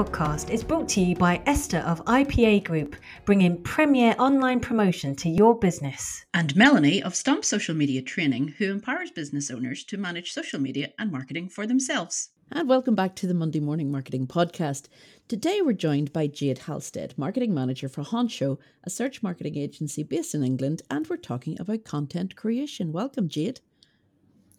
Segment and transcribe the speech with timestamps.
[0.00, 2.96] Monday Morning Marketing Podcast is brought to you by Esther of IPA Group,
[3.26, 6.24] bringing premier online promotion to your business.
[6.32, 10.88] And Melanie of Stomp Social Media Training, who empowers business owners to manage social media
[10.98, 12.30] and marketing for themselves.
[12.50, 14.88] And welcome back to the Monday Morning Marketing Podcast.
[15.28, 20.34] Today we're joined by Jade Halstead, Marketing Manager for Honcho, a search marketing agency based
[20.34, 22.90] in England, and we're talking about content creation.
[22.90, 23.60] Welcome, Jade.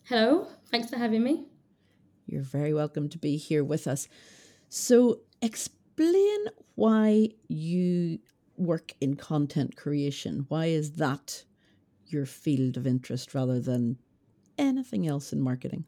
[0.04, 1.48] Hello, thanks for having me.
[2.27, 4.08] You're very welcome to be here with us.
[4.73, 8.20] So, explain why you
[8.55, 10.45] work in content creation.
[10.48, 11.43] Why is that
[12.05, 13.98] your field of interest rather than
[14.57, 15.84] anything else in marketing?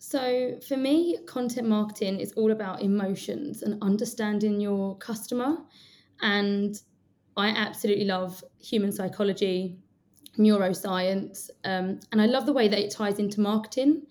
[0.00, 5.58] So, for me, content marketing is all about emotions and understanding your customer.
[6.22, 6.74] And
[7.36, 9.78] I absolutely love human psychology,
[10.36, 14.02] neuroscience, um, and I love the way that it ties into marketing.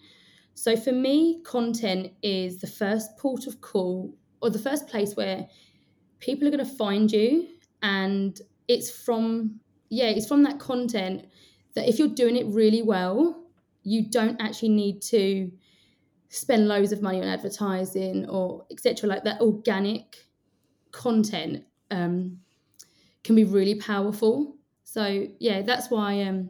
[0.56, 5.48] So for me, content is the first port of call or the first place where
[6.20, 7.50] people are going to find you.
[7.84, 11.26] And it's from, yeah, it's from that content
[11.76, 13.44] that if you're doing it really well,
[13.84, 15.52] you don't actually need to
[16.30, 19.10] spend loads of money on advertising or etc.
[19.10, 20.18] Like that organic
[20.92, 22.40] content um,
[23.24, 24.56] can be really powerful.
[24.86, 26.50] So yeah, that's why um,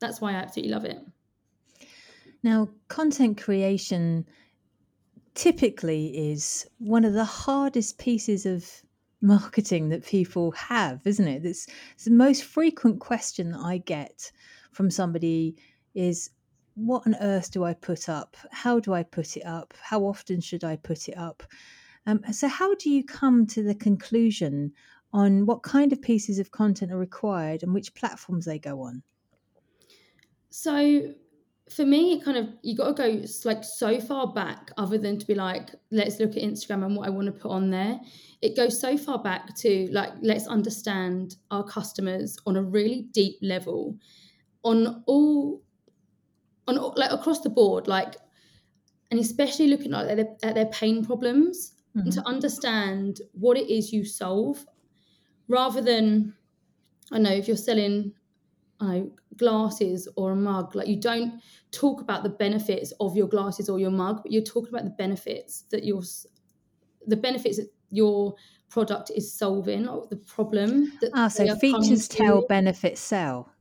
[0.00, 0.98] that's why I absolutely love it.
[2.42, 4.26] Now, content creation
[5.34, 8.66] typically is one of the hardest pieces of
[9.20, 11.44] marketing that people have, isn't it?
[11.44, 14.32] It's, it's the most frequent question that I get
[14.72, 15.56] from somebody
[15.94, 16.30] is
[16.74, 18.36] what on earth do I put up?
[18.50, 19.74] How do I put it up?
[19.82, 21.42] How often should I put it up?
[22.06, 24.72] Um, so, how do you come to the conclusion
[25.12, 29.02] on what kind of pieces of content are required and which platforms they go on?
[30.48, 31.12] So,
[31.70, 35.18] for me, it kind of you got to go like so far back, other than
[35.18, 38.00] to be like, let's look at Instagram and what I want to put on there.
[38.42, 43.36] It goes so far back to like, let's understand our customers on a really deep
[43.40, 43.96] level,
[44.64, 45.62] on all,
[46.66, 48.16] on all, like across the board, like,
[49.10, 52.06] and especially looking at their, at their pain problems mm-hmm.
[52.06, 54.64] and to understand what it is you solve,
[55.48, 56.34] rather than,
[57.12, 58.12] I know if you're selling
[58.80, 60.74] know, glasses or a mug.
[60.74, 64.42] Like you don't talk about the benefits of your glasses or your mug, but you're
[64.42, 66.02] talking about the benefits that your
[67.06, 68.34] the benefits that your
[68.68, 73.52] product is solving or the problem that ah so features tell benefits sell.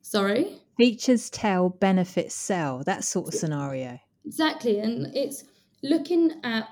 [0.00, 0.58] Sorry?
[0.78, 3.98] Features tell benefits sell that sort of scenario.
[4.24, 5.44] Exactly and it's
[5.82, 6.68] looking at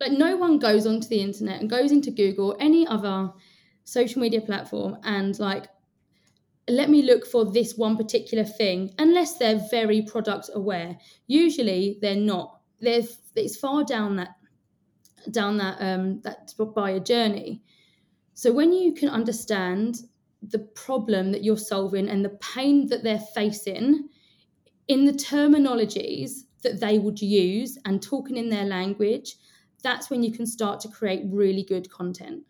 [0.00, 3.32] like no one goes onto the internet and goes into google or any other
[3.84, 5.66] social media platform and like
[6.68, 10.98] let me look for this one particular thing unless they're very product aware.
[11.26, 12.60] Usually they're not.
[12.80, 13.02] They're
[13.34, 14.36] it's far down that
[15.30, 17.62] down that um that buyer journey.
[18.34, 20.02] So when you can understand
[20.42, 24.08] the problem that you're solving and the pain that they're facing
[24.86, 29.36] in the terminologies that they would use and talking in their language
[29.82, 32.42] that's when you can start to create really good content.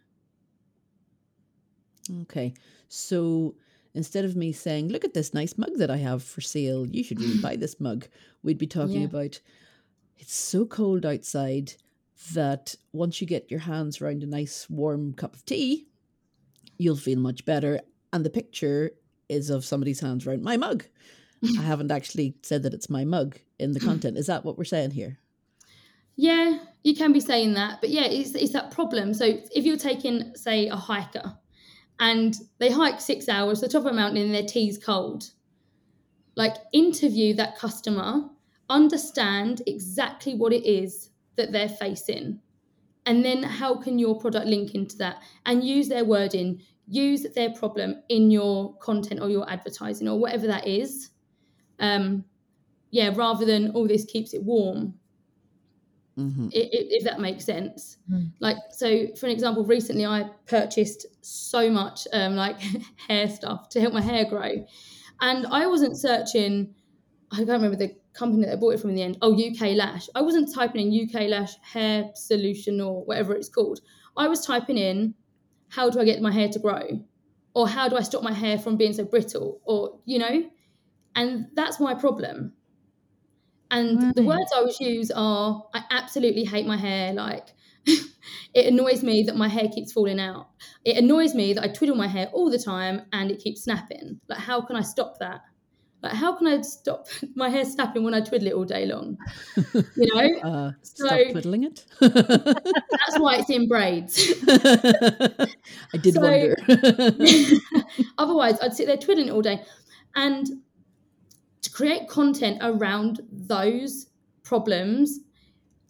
[2.23, 2.55] Okay.
[2.89, 3.55] So
[3.95, 7.03] instead of me saying, look at this nice mug that I have for sale, you
[7.03, 8.07] should really buy this mug,
[8.43, 9.07] we'd be talking yeah.
[9.07, 9.41] about
[10.19, 11.75] it's so cold outside
[12.35, 15.87] that once you get your hands around a nice warm cup of tea,
[16.77, 17.81] you'll feel much better.
[18.13, 18.91] And the picture
[19.29, 20.85] is of somebody's hands around my mug.
[21.59, 24.19] I haven't actually said that it's my mug in the content.
[24.19, 25.19] Is that what we're saying here?
[26.17, 27.81] Yeah, you can be saying that.
[27.81, 29.15] But yeah, it's, it's that problem.
[29.15, 29.25] So
[29.55, 31.37] if you're taking, say, a hiker
[32.01, 35.31] and they hike six hours to the top of a mountain and their tea's cold.
[36.37, 38.29] Like, interview that customer,
[38.71, 42.41] understand exactly what it is that they're facing.
[43.07, 45.23] And then, how can your product link into that?
[45.47, 50.47] And use their wording, use their problem in your content or your advertising or whatever
[50.47, 51.11] that is.
[51.81, 52.25] Um,
[52.91, 54.95] yeah, rather than, oh, this keeps it warm
[56.19, 56.49] mm-hmm.
[56.53, 57.99] if, if, that makes sense.
[58.11, 58.33] Mm.
[58.41, 62.61] Like, so for an example, recently I purchased so much um, like
[63.09, 64.67] hair stuff to help my hair grow,
[65.21, 66.75] and I wasn't searching.
[67.31, 69.19] I can't remember the company that I bought it from in the end.
[69.23, 70.09] Oh, UK Lash.
[70.15, 73.81] I wasn't typing in UK Lash hair solution or whatever it's called.
[74.17, 75.15] I was typing in,
[75.69, 77.05] how do I get my hair to grow?
[77.55, 79.61] Or how do I stop my hair from being so brittle?
[79.65, 80.51] Or, you know,
[81.15, 82.53] and that's my problem.
[83.71, 84.15] And right.
[84.15, 87.13] the words I would use are I absolutely hate my hair.
[87.13, 87.49] Like,
[87.87, 90.49] it annoys me that my hair keeps falling out.
[90.85, 94.21] It annoys me that I twiddle my hair all the time and it keeps snapping.
[94.29, 95.43] Like, how can I stop that?
[96.03, 99.19] Like, how can I stop my hair snapping when I twiddle it all day long?
[99.97, 101.85] You know, Uh, So- stop twiddling it.
[102.01, 104.33] that's why it's in braids.
[104.49, 106.57] I did So- wonder.
[108.17, 109.63] Otherwise, I'd sit there twiddling it all day.
[110.15, 110.47] And
[111.79, 114.09] create content around those
[114.45, 115.21] problems,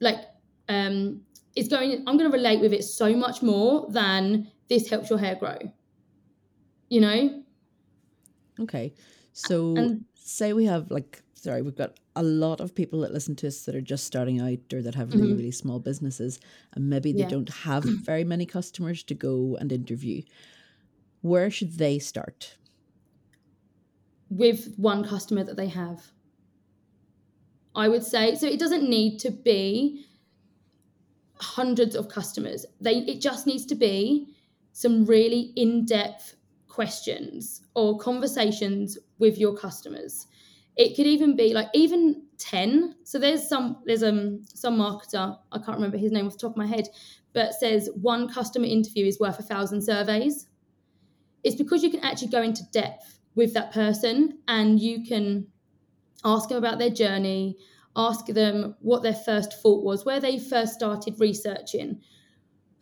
[0.01, 0.21] like,
[0.69, 1.23] um,
[1.57, 5.19] is going, I'm going to relate with it so much more than this helps your
[5.21, 5.59] hair grow.
[6.91, 7.45] You know?
[8.61, 8.95] okay,
[9.33, 13.37] so And say we have like sorry we've got a lot of people that listen
[13.37, 15.35] to us that are just starting out or that have really Mhm.
[15.35, 16.41] really small businesses
[16.75, 17.27] and maybe they Yeah.
[17.27, 20.21] don't have very many customers to go and interview
[21.23, 22.59] where should they start
[24.31, 26.03] with one customer that they have.
[27.75, 30.05] I would say so it doesn't need to be
[31.37, 32.67] hundreds of customers.
[32.81, 34.35] They it just needs to be
[34.73, 36.35] some really in-depth
[36.69, 40.27] questions or conversations with your customers.
[40.77, 42.95] It could even be like even 10.
[43.05, 46.53] So there's some there's um some marketer, I can't remember his name off the top
[46.53, 46.89] of my head,
[47.33, 50.47] but says one customer interview is worth a thousand surveys.
[51.45, 55.47] It's because you can actually go into depth with that person and you can
[56.25, 57.57] ask them about their journey,
[57.97, 62.01] ask them what their first thought was, where they first started researching.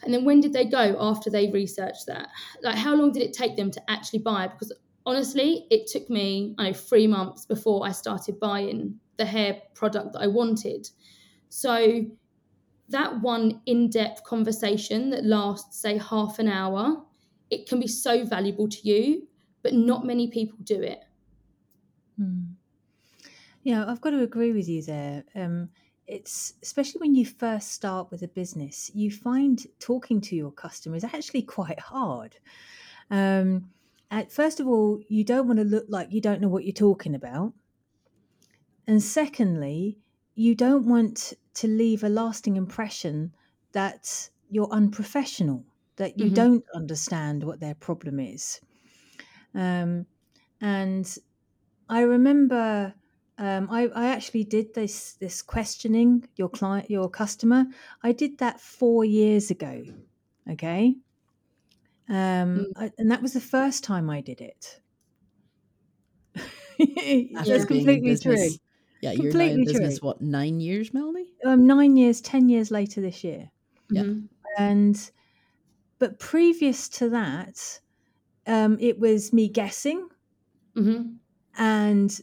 [0.02, 2.28] And then when did they go after they researched that?
[2.62, 4.48] Like how long did it take them to actually buy?
[4.48, 4.72] Because
[5.04, 10.14] honestly, it took me, I know, three months before I started buying the hair product
[10.14, 10.88] that I wanted.
[11.50, 12.04] So
[12.88, 17.02] that one in-depth conversation that lasts, say, half an hour,
[17.50, 19.28] it can be so valuable to you,
[19.66, 21.02] but not many people do it.
[22.16, 22.54] Hmm.
[23.64, 25.24] Yeah, I've got to agree with you there.
[25.34, 25.70] Um,
[26.06, 31.02] it's especially when you first start with a business, you find talking to your customers
[31.02, 32.36] actually quite hard.
[33.10, 33.72] Um,
[34.12, 36.72] at, first of all, you don't want to look like you don't know what you're
[36.72, 37.52] talking about.
[38.86, 39.98] And secondly,
[40.36, 43.34] you don't want to leave a lasting impression
[43.72, 45.64] that you're unprofessional,
[45.96, 46.34] that you Mhm.
[46.34, 48.60] don't understand what their problem is.
[49.56, 50.06] Um,
[50.60, 51.18] and
[51.88, 52.94] I remember
[53.38, 57.66] um, I, I actually did this this questioning your client your customer.
[58.02, 59.84] I did that four years ago.
[60.50, 60.96] Okay.
[62.08, 62.64] Um, Mm.
[62.76, 64.80] I, and that was the first time I did it.
[66.78, 68.32] That's completely true.
[68.34, 68.58] business-
[69.02, 69.72] yeah you're now in Completely true.
[69.72, 73.50] business what nine years melanie Um, nine years, ten years later this year.
[73.90, 74.02] Yeah.
[74.04, 74.28] Mhm.
[74.58, 75.10] and
[75.98, 77.80] but previous to that
[78.46, 80.08] um it was me guessing.
[80.76, 81.16] Mhm.
[81.58, 82.20] and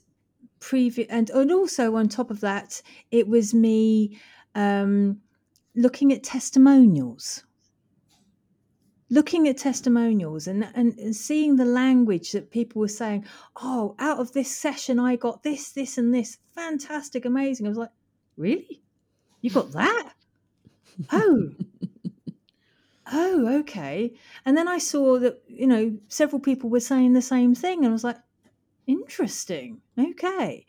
[0.59, 2.81] previous and, and also on top of that
[3.11, 4.19] it was me
[4.55, 5.19] um
[5.75, 7.43] looking at testimonials.
[9.09, 13.25] Looking at testimonials and, and and seeing the language that people were saying
[13.61, 16.37] oh out of this session i got this this and this.
[16.55, 17.65] Fantastic amazing.
[17.65, 17.91] I was like
[18.37, 18.81] really?
[19.41, 20.13] You got that?
[21.11, 21.49] Oh
[23.11, 24.13] oh okay
[24.45, 27.87] and then i saw that you know several people were saying the same thing and
[27.87, 28.17] i was like
[28.87, 30.65] interesting okay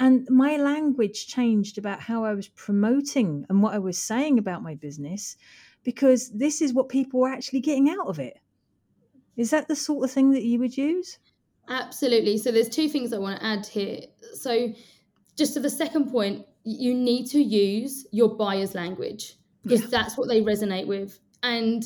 [0.00, 4.62] and my language changed about how i was promoting and what i was saying about
[4.62, 5.36] my business
[5.84, 8.38] because this is what people were actually getting out of it
[9.36, 11.18] is that the sort of thing that you would use
[11.68, 12.38] Absolutely.
[12.38, 14.00] So there's two things I want to add here.
[14.32, 14.72] So
[15.36, 19.88] just to the second point, you need to use your buyer's language because Yeah.
[19.90, 21.20] that's what they resonate with.
[21.42, 21.84] And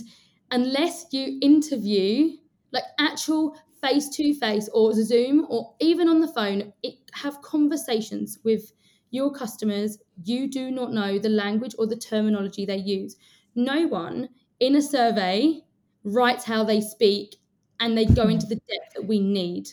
[0.50, 2.36] unless you interview
[2.72, 8.38] like actual face to face or Zoom or even on the phone, it, have conversations
[8.44, 8.72] with
[9.10, 9.98] your customers.
[10.24, 13.16] You do not know the language or the terminology they use.
[13.54, 14.28] No one
[14.60, 15.60] in a survey
[16.04, 17.36] writes how they speak
[17.80, 19.68] and they go into the depth that we need.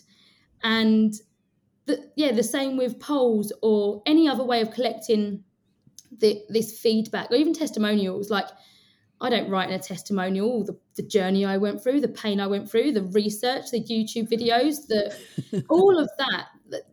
[0.64, 1.14] And
[1.86, 5.44] the, yeah, the same with polls or any other way of collecting
[6.12, 8.30] the, this feedback or even testimonials.
[8.30, 8.48] Like,
[9.22, 12.48] I don't write in a testimonial the, the journey I went through, the pain I
[12.48, 16.48] went through, the research, the YouTube videos, the all of that.
[16.70, 16.84] that-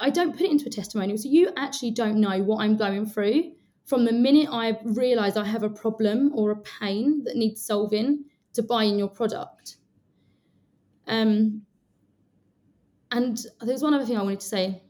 [0.00, 1.16] I don't put it into a testimonial.
[1.16, 3.52] So you actually don't know what I'm going through
[3.86, 8.24] from the minute I realize I have a problem or a pain that needs solving
[8.54, 9.76] to buying your product.
[11.06, 11.62] Um,
[13.10, 14.82] and there's one other thing I wanted to say.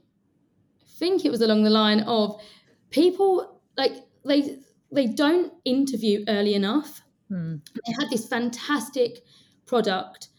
[0.81, 2.41] I think it was along the line of
[2.89, 4.57] people like they
[4.95, 7.01] they don't interview early enough.
[7.29, 7.57] Hmm.
[7.73, 9.23] They had this fantastic
[9.65, 10.29] product,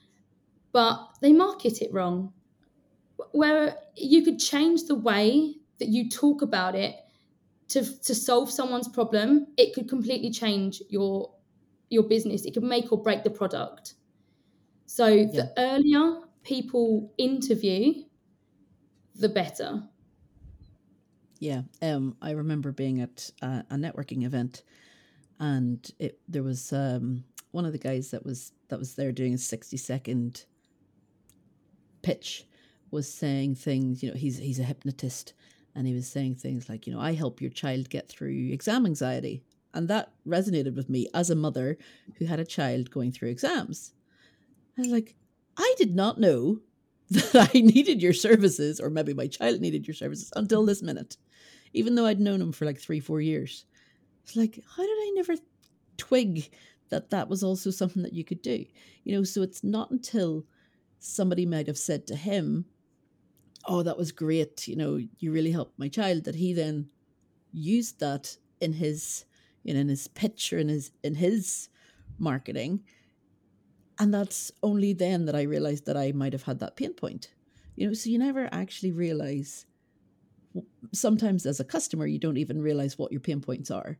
[0.72, 2.32] but they market it wrong.
[3.32, 6.96] Where you could change the way that you talk about it
[7.68, 11.34] to to solve someone's problem, it could completely change your
[11.90, 12.44] your business.
[12.44, 13.94] It could make or break the product.
[14.86, 18.04] So the earlier people interview,
[19.14, 19.82] the better.
[21.38, 24.62] Yeah, um, I remember being at a, a networking event,
[25.38, 29.34] and it there was um, one of the guys that was that was there doing
[29.34, 30.46] a sixty second
[32.02, 32.46] pitch
[32.90, 34.02] was saying things.
[34.02, 35.34] You know, he's he's a hypnotist,
[35.74, 38.86] and he was saying things like, you know, I help your child get through exam
[38.86, 39.42] anxiety,
[39.74, 41.76] and that resonated with me as a mother
[42.18, 43.92] who had a child going through exams.
[44.78, 45.14] I was like,
[45.58, 46.60] I did not know
[47.10, 51.16] that I needed your services, or maybe my child needed your services until this minute,
[51.72, 53.64] even though I'd known him for like three, four years.
[54.24, 55.34] It's like, how did I never
[55.98, 56.50] twig
[56.88, 58.64] that that was also something that you could do?
[59.04, 60.44] You know, so it's not until
[60.98, 62.66] somebody might have said to him,
[63.68, 64.68] Oh, that was great.
[64.68, 66.88] You know, you really helped my child, that he then
[67.52, 69.24] used that in his,
[69.64, 71.68] you know, in his pitch or in his in his
[72.18, 72.82] marketing
[73.98, 77.32] and that's only then that I realized that I might have had that pain point.
[77.76, 79.66] You know, so you never actually realize.
[80.92, 83.98] Sometimes, as a customer, you don't even realize what your pain points are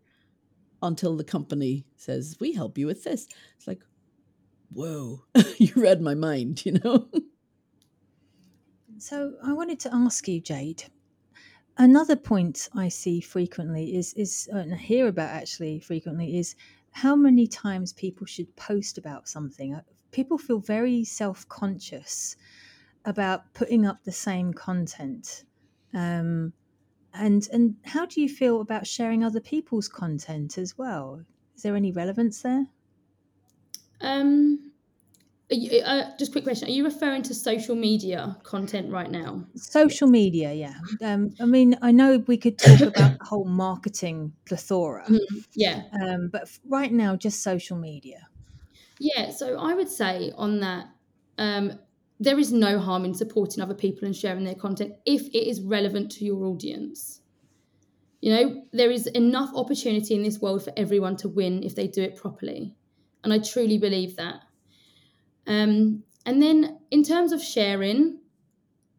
[0.82, 3.28] until the company says, We help you with this.
[3.56, 3.82] It's like,
[4.72, 5.22] Whoa,
[5.58, 7.08] you read my mind, you know?
[8.98, 10.84] So, I wanted to ask you, Jade.
[11.78, 16.56] Another point I see frequently is, is uh, and hear about actually frequently is
[16.96, 19.74] how many times people should post about something.
[19.74, 22.36] Uh, people feel very self conscious
[23.04, 25.44] about putting up the same content.
[25.92, 26.54] Um,
[27.12, 31.22] and and how do you feel about sharing other people's content as well?
[31.54, 32.66] Is there any relevance there?
[34.00, 34.72] Um,
[35.50, 39.44] you, uh, just quick question: Are you referring to social media content right now?
[39.54, 40.74] Social media, yeah.
[41.02, 45.38] Um, I mean, I know we could talk about the whole marketing plethora, mm-hmm.
[45.54, 45.82] yeah.
[46.02, 48.28] Um, but right now, just social media.
[48.98, 49.30] Yeah.
[49.30, 50.86] So I would say on that,
[51.38, 51.78] um,
[52.18, 55.60] there is no harm in supporting other people and sharing their content if it is
[55.60, 57.20] relevant to your audience.
[58.20, 61.86] You know, there is enough opportunity in this world for everyone to win if they
[61.86, 62.74] do it properly,
[63.22, 64.40] and I truly believe that.
[65.46, 68.20] Um, and then in terms of sharing,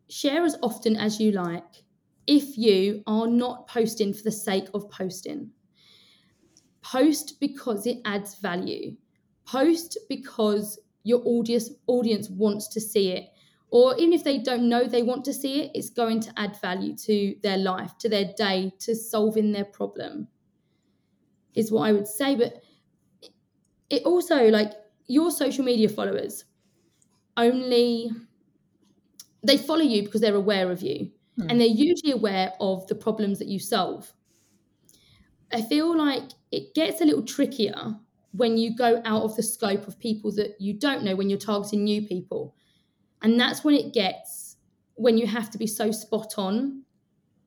[0.09, 1.83] share as often as you like
[2.27, 5.51] if you are not posting for the sake of posting.
[6.81, 8.95] Post because it adds value.
[9.45, 13.29] Post because your audience audience wants to see it.
[13.69, 16.59] Or even if they don't know they want to see it, it's going to add
[16.61, 20.27] value to their life, to their day, to solving their problem.
[21.55, 22.35] Is what I would say.
[22.35, 22.61] But
[23.89, 24.73] it also like
[25.07, 26.45] your social media followers
[27.37, 28.09] only
[29.43, 31.49] they follow you because they're aware of you hmm.
[31.49, 34.11] and they're usually aware of the problems that you solve.
[35.53, 37.95] I feel like it gets a little trickier
[38.31, 41.39] when you go out of the scope of people that you don't know when you're
[41.39, 42.55] targeting new people.
[43.21, 44.57] And that's when it gets
[44.95, 46.83] when you have to be so spot on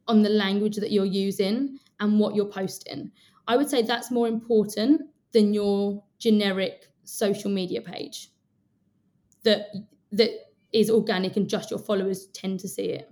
[0.09, 3.11] on the language that you're using and what you're posting.
[3.47, 5.02] I would say that's more important
[5.33, 8.30] than your generic social media page
[9.42, 9.69] that
[10.12, 10.30] that
[10.73, 13.11] is organic and just your followers tend to see it.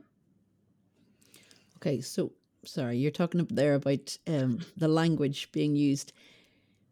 [1.76, 2.32] Okay, so
[2.64, 6.12] sorry, you're talking up there about um, the language being used.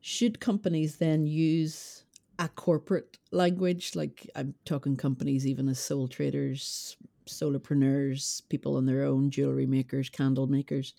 [0.01, 2.05] Should companies then use
[2.39, 3.95] a corporate language?
[3.95, 10.09] Like I'm talking companies even as sole traders, solopreneurs, people on their own, jewelry makers,
[10.09, 10.95] candle makers.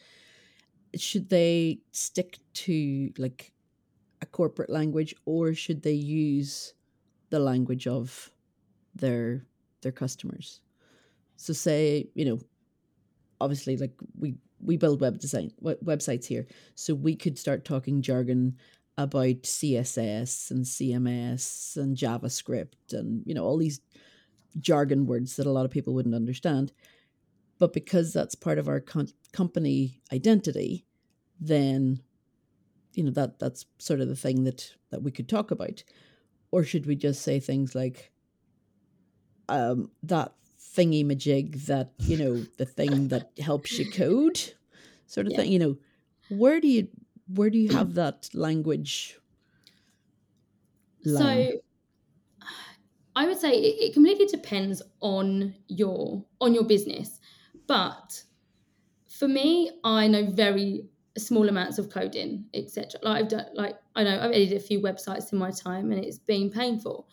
[0.96, 3.54] Should they stick to like
[4.22, 6.74] a corporate language or should they use
[7.30, 8.32] the language of
[8.96, 9.46] their
[9.82, 10.62] their customers?
[11.36, 12.40] So say you know
[13.40, 18.58] obviously like we we build web design websites here so we could start talking jargon
[18.98, 23.80] about css and cms and javascript and you know all these
[24.60, 26.72] jargon words that a lot of people wouldn't understand.
[27.60, 28.84] But because that's part of our
[29.32, 30.86] company identity
[31.40, 32.02] then
[32.98, 35.84] you know that that's sort of the thing that that we could talk about
[36.52, 38.12] or should we just say things like
[39.50, 44.54] um that thingy majig that you know the thing that helps you code
[45.06, 45.38] sort of yeah.
[45.38, 45.78] thing you know
[46.30, 46.88] where do you
[47.36, 49.20] where do you have that language
[51.06, 51.52] line?
[51.52, 51.60] so
[53.16, 57.20] i would say it, it completely depends on your on your business
[57.68, 58.24] but
[59.08, 60.88] for me i know very
[61.20, 63.00] small amounts of coding, etc.
[63.04, 66.04] Like I've done, like I know I've edited a few websites in my time, and
[66.04, 67.08] it's been painful.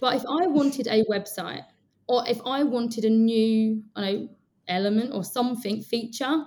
[0.00, 1.64] But if I wanted a website,
[2.06, 4.28] or if I wanted a new, I know,
[4.68, 6.44] element or something feature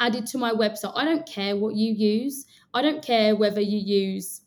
[0.00, 2.46] added to my website, I don't care what you use.
[2.74, 4.42] I don't care whether you use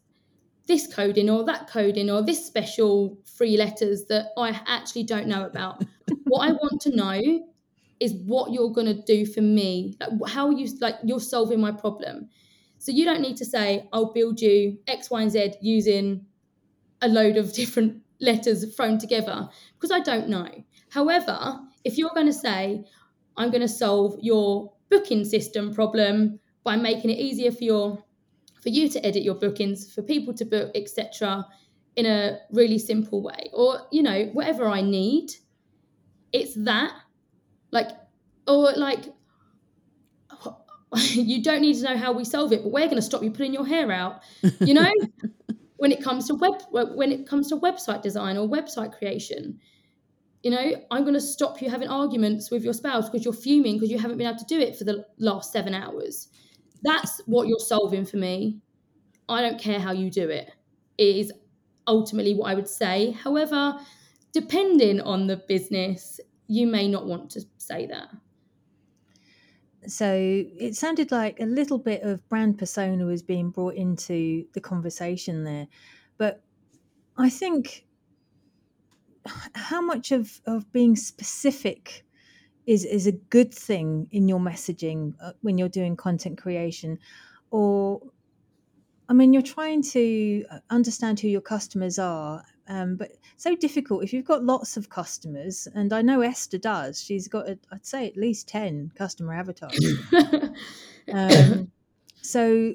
[0.67, 5.45] this coding or that coding or this special free letters that I actually don't know
[5.45, 5.83] about.
[6.23, 7.47] what I want to know
[7.99, 9.95] is what you're going to do for me.
[9.99, 12.29] Like, how you like you're solving my problem.
[12.77, 16.25] So you don't need to say, I'll build you X, Y, and Z using
[17.01, 20.47] a load of different letters thrown together because I don't know.
[20.89, 22.83] However, if you're going to say,
[23.37, 28.03] I'm going to solve your booking system problem by making it easier for your
[28.61, 31.45] for you to edit your bookings, for people to book, etc.,
[31.95, 35.31] in a really simple way, or you know, whatever I need,
[36.33, 36.93] it's that.
[37.71, 37.89] Like,
[38.47, 39.05] or like,
[41.11, 43.31] you don't need to know how we solve it, but we're going to stop you
[43.31, 44.21] putting your hair out.
[44.59, 44.91] You know,
[45.77, 49.59] when it comes to web, when it comes to website design or website creation,
[50.43, 53.75] you know, I'm going to stop you having arguments with your spouse because you're fuming
[53.75, 56.27] because you haven't been able to do it for the last seven hours.
[56.83, 58.59] That's what you're solving for me.
[59.27, 60.51] I don't care how you do it.
[60.99, 61.33] It is
[61.87, 63.11] ultimately what I would say.
[63.11, 63.79] However,
[64.33, 68.09] depending on the business, you may not want to say that.
[69.87, 74.61] So it sounded like a little bit of brand persona was being brought into the
[74.61, 75.67] conversation there.
[76.17, 76.41] But
[77.17, 77.85] I think
[79.53, 82.03] how much of, of being specific
[82.65, 86.97] is, is a good thing in your messaging uh, when you're doing content creation?
[87.51, 88.01] Or,
[89.07, 94.03] I mean, you're trying to uh, understand who your customers are um, but so difficult
[94.03, 97.85] if you've got lots of customers and i know esther does she's got i i'd
[97.85, 99.79] say at least 10 customer avatars.
[101.13, 101.71] Um,
[102.21, 102.73] so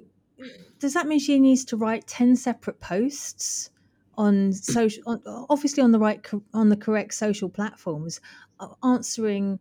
[0.79, 3.71] does that mean she needs to write 10 separate posts
[4.17, 8.21] on social on, obviously on the right on the correct social platforms
[8.83, 9.59] answering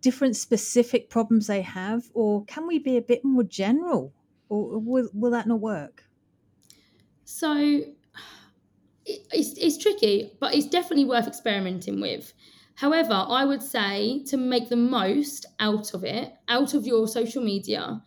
[0.00, 4.12] different specific problems they have or can we be a bit more general
[4.48, 6.04] or will, will that not work?
[7.24, 7.82] So
[9.06, 12.32] it's, it's tricky, but it's definitely worth experimenting with.
[12.76, 17.42] However, I would say to make the most out of it, out of your social
[17.42, 18.02] media,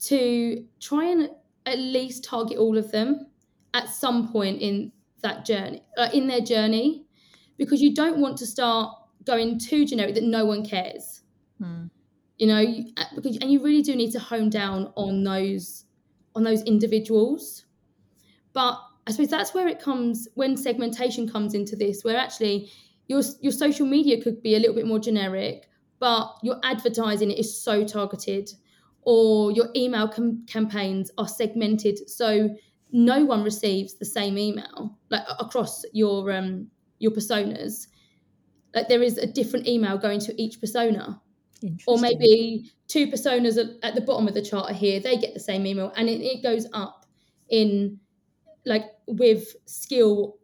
[0.00, 1.30] to try and
[1.66, 3.26] at least target all of them
[3.72, 7.06] at some point in that journey, uh, in their journey,
[7.56, 11.22] because you don't want to start going too generic that no one cares.
[11.58, 11.86] Hmm.
[12.38, 12.64] You know,
[12.96, 15.86] uh, because and you really do need to hone down on those
[16.36, 17.64] on those individuals.
[18.52, 22.70] But I suppose that's where it comes when segmentation comes into this, where actually
[23.06, 27.62] your your social media could be a little bit more generic, but your advertising is
[27.62, 28.50] so targeted,
[29.02, 32.56] or your email com- campaigns are segmented, so
[32.92, 37.88] no one receives the same email like across your um your personas.
[38.74, 41.20] Like there is a different email going to each persona,
[41.86, 45.40] or maybe two personas at the bottom of the chart are here; they get the
[45.40, 47.04] same email, and it, it goes up
[47.50, 48.00] in
[48.64, 50.36] like with skill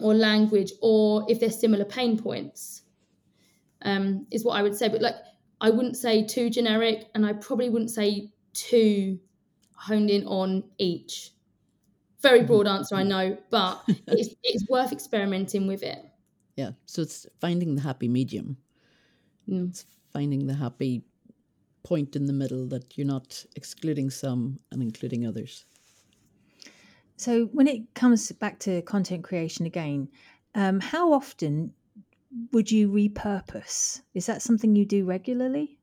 [0.00, 2.82] or language or if there's similar pain points
[3.82, 4.88] um, is what I would say.
[4.88, 5.16] But like
[5.60, 9.18] I wouldn't say too generic and I probably wouldn't say too
[9.74, 11.32] honed in on each.
[12.20, 12.78] Very broad mm-hmm.
[12.78, 16.04] answer, I know, but it's, it's worth experimenting with it.
[16.56, 16.72] Yeah.
[16.86, 18.56] So it's finding the happy medium.
[19.48, 19.70] Mm.
[19.70, 21.04] It's finding the happy
[21.84, 25.64] point in the middle that you're not excluding some and including others.
[27.18, 30.08] So, when it comes back to content creation again,
[30.54, 31.72] um, how often
[32.52, 34.02] would you repurpose?
[34.14, 35.78] Is that something you do regularly?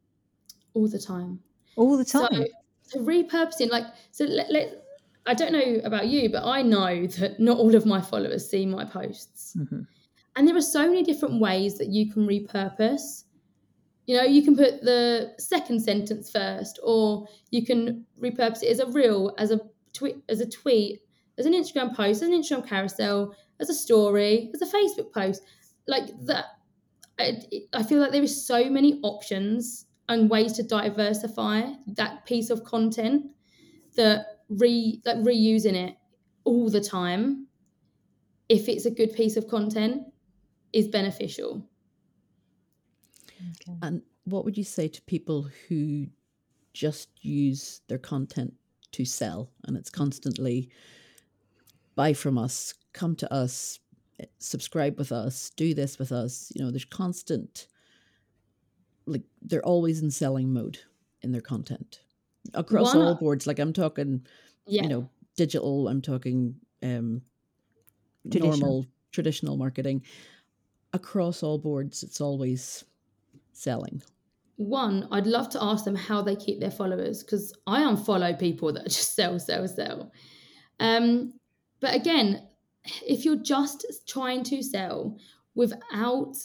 [0.73, 1.39] All the time.
[1.75, 2.29] All the time.
[2.31, 2.45] So,
[2.83, 4.83] so repurposing, like, so let, let,
[5.25, 8.65] I don't know about you, but I know that not all of my followers see
[8.65, 9.55] my posts.
[9.57, 9.81] Mm-hmm.
[10.35, 13.23] And there are so many different ways that you can repurpose.
[14.05, 18.79] You know, you can put the second sentence first, or you can repurpose it as
[18.79, 19.59] a reel, as a
[19.93, 21.01] tweet, as a tweet,
[21.37, 25.41] as an Instagram post, as an Instagram carousel, as a story, as a Facebook post.
[25.87, 26.45] Like that,
[27.19, 27.41] I,
[27.73, 32.63] I feel like there is so many options and ways to diversify that piece of
[32.63, 33.25] content
[33.95, 35.95] that re like reusing it
[36.43, 37.47] all the time
[38.49, 40.03] if it's a good piece of content
[40.73, 41.67] is beneficial
[43.31, 43.77] okay.
[43.81, 46.05] and what would you say to people who
[46.73, 48.53] just use their content
[48.91, 50.69] to sell and it's constantly
[51.95, 53.79] buy from us, come to us,
[54.39, 56.51] subscribe with us, do this with us.
[56.55, 57.67] You know, there's constant,
[59.05, 60.79] like, they're always in selling mode
[61.21, 62.01] in their content
[62.53, 63.47] across One, all boards.
[63.47, 64.25] Like, I'm talking,
[64.67, 64.83] yeah.
[64.83, 67.21] you know, digital, I'm talking um,
[68.29, 68.57] traditional.
[68.57, 70.03] normal, traditional marketing.
[70.93, 72.85] Across all boards, it's always
[73.51, 74.01] selling.
[74.57, 78.71] One, I'd love to ask them how they keep their followers because I unfollow people
[78.73, 80.11] that just sell, sell, sell.
[80.79, 81.33] Um,
[81.79, 82.47] but again,
[83.07, 85.17] if you're just trying to sell
[85.55, 86.35] without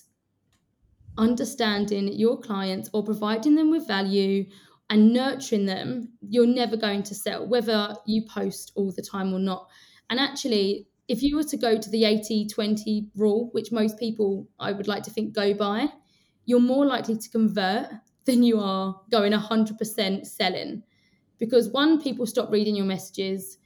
[1.18, 4.46] understanding your clients or providing them with value
[4.88, 9.38] and nurturing them, you're never going to sell, whether you post all the time or
[9.38, 9.68] not.
[10.08, 14.48] And actually, if you were to go to the 80 20 rule, which most people
[14.58, 15.88] I would like to think go by,
[16.44, 17.88] you're more likely to convert
[18.24, 20.82] than you are going 100% selling.
[21.38, 23.58] Because one, people stop reading your messages.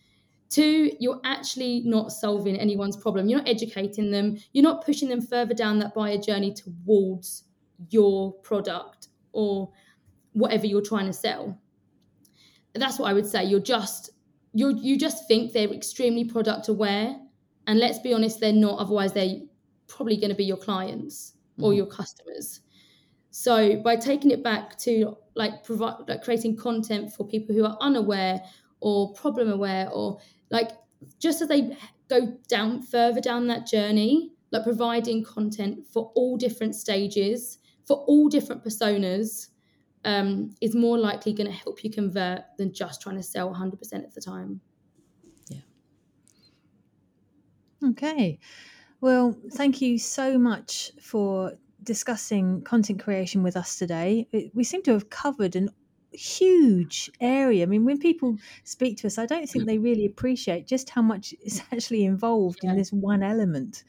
[0.55, 3.29] Two, you're actually not solving anyone's problem.
[3.29, 4.39] You're not educating them.
[4.53, 7.43] You're not pushing them further down that buyer journey towards
[7.91, 9.73] your product or
[10.33, 11.59] whatever you're trying to sell.
[12.73, 13.43] That's what I would say.
[13.43, 14.11] You're just
[14.53, 17.17] you you just think they're extremely product aware,
[17.67, 18.79] and let's be honest, they're not.
[18.79, 19.41] Otherwise, they're
[19.89, 21.79] probably going to be your clients or mm-hmm.
[21.79, 22.61] your customers.
[23.33, 27.77] So by taking it back to like provide like creating content for people who are
[27.81, 28.41] unaware
[28.85, 30.21] or problem aware or
[30.55, 30.71] like
[31.19, 31.77] just as they
[32.09, 38.29] go down further down that journey, like providing content for all different stages, for all
[38.29, 39.49] different personas,
[40.05, 44.05] um, is more likely going to help you convert than just trying to sell 100%
[44.05, 44.61] of the time.
[45.49, 45.63] Yeah.
[47.83, 48.39] Okay.
[49.01, 54.29] Well, thank you so much for discussing content creation with us today.
[54.55, 55.71] We seem to have covered an
[56.15, 57.63] huge area.
[57.63, 61.03] I mean, when people speak to us, I don't think they really appreciate just how
[61.03, 62.71] much is actually involved yeah.
[62.71, 63.85] in this one element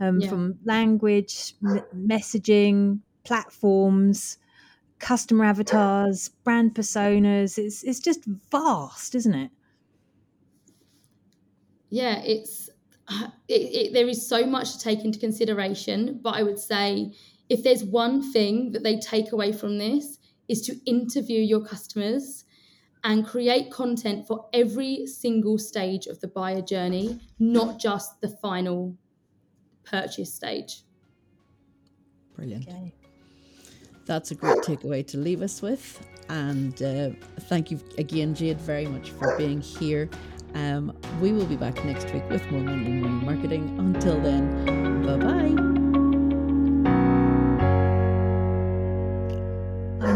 [0.00, 0.28] um, yeah.
[0.28, 4.38] from language, m- messaging, platforms,
[4.98, 7.58] customer avatars, brand personas.
[7.58, 9.50] It's it's just vast, isn't it?
[11.90, 12.70] Yeah, it's
[13.48, 16.20] it, it, there is so much to take into consideration.
[16.22, 17.12] But I would say
[17.48, 22.44] if there's one thing that they take away from this is to interview your customers
[23.02, 28.96] and create content for every single stage of the buyer journey, not just the final
[29.84, 30.82] purchase stage.
[32.34, 32.66] Brilliant.
[32.66, 32.94] Okay
[34.06, 36.06] that's a great takeaway to leave us with.
[36.28, 37.10] And uh,
[37.42, 40.08] thank you again, Jade, very much for being here.
[40.54, 43.76] Um, we will be back next week with more Monday Morning Marketing.
[43.78, 45.83] Until then, bye bye.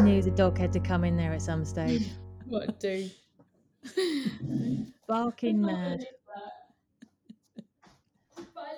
[0.08, 2.08] Knew the dog had to come in there at some stage.
[2.48, 3.10] what do?
[5.06, 6.00] Barking mad.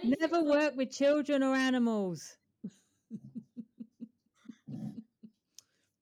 [0.02, 2.36] Never work with children or animals.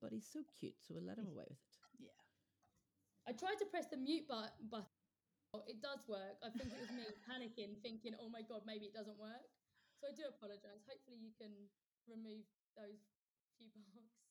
[0.00, 1.76] But he's so cute, so we'll let him away with it.
[2.00, 2.16] Yeah.
[3.28, 4.88] I tried to press the mute button, but
[5.68, 6.40] it does work.
[6.40, 9.44] I think it was me panicking, thinking, oh my God, maybe it doesn't work.
[10.00, 10.80] So I do apologize.
[10.88, 11.52] Hopefully, you can
[12.08, 13.04] remove those
[13.60, 14.27] few bugs.